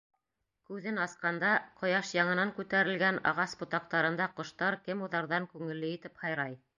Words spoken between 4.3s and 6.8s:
ҡоштар кемуҙарҙан күңелле итеп һайрай.